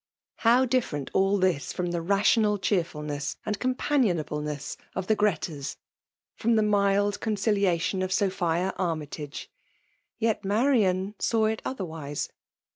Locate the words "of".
4.95-5.05, 8.01-8.11